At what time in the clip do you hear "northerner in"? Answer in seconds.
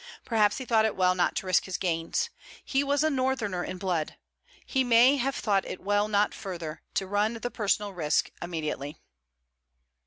3.11-3.77